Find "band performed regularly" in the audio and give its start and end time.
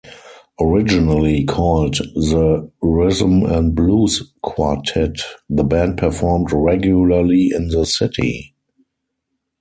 5.63-7.51